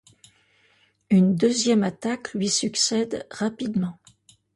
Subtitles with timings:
[1.11, 3.99] Une deuxième attaque lui succède rapidement.